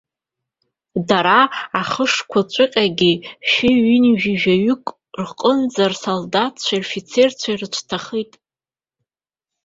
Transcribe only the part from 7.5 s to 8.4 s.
рыцәҭахеит.